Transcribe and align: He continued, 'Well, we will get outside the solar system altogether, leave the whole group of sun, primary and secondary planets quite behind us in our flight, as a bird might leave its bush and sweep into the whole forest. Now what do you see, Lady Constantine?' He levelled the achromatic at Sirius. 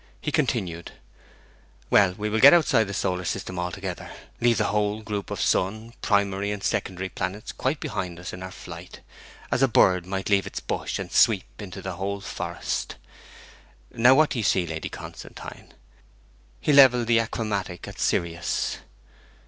He 0.19 0.31
continued, 0.31 0.93
'Well, 1.91 2.15
we 2.17 2.27
will 2.27 2.39
get 2.39 2.55
outside 2.55 2.85
the 2.85 2.93
solar 2.95 3.23
system 3.23 3.59
altogether, 3.59 4.09
leave 4.39 4.57
the 4.57 4.69
whole 4.69 5.03
group 5.03 5.29
of 5.29 5.39
sun, 5.39 5.93
primary 6.01 6.49
and 6.49 6.63
secondary 6.63 7.07
planets 7.09 7.51
quite 7.51 7.79
behind 7.79 8.19
us 8.19 8.33
in 8.33 8.41
our 8.41 8.49
flight, 8.49 9.01
as 9.51 9.61
a 9.61 9.67
bird 9.67 10.07
might 10.07 10.27
leave 10.31 10.47
its 10.47 10.59
bush 10.59 10.97
and 10.97 11.11
sweep 11.11 11.43
into 11.61 11.83
the 11.83 11.97
whole 11.97 12.19
forest. 12.19 12.95
Now 13.91 14.15
what 14.15 14.31
do 14.31 14.39
you 14.39 14.43
see, 14.43 14.65
Lady 14.65 14.89
Constantine?' 14.89 15.71
He 16.59 16.73
levelled 16.73 17.05
the 17.05 17.19
achromatic 17.19 17.87
at 17.87 17.99
Sirius. 17.99 18.79